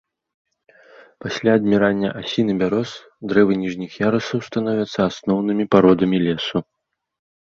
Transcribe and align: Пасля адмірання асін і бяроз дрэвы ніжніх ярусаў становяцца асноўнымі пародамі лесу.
Пасля 1.23 1.51
адмірання 1.59 2.09
асін 2.21 2.45
і 2.53 2.57
бяроз 2.63 2.89
дрэвы 3.33 3.53
ніжніх 3.65 3.91
ярусаў 4.07 4.37
становяцца 4.49 4.99
асноўнымі 5.09 5.63
пародамі 5.77 6.17
лесу. 6.29 6.57